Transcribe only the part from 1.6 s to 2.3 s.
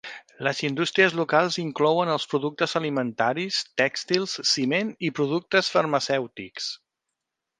inclouen els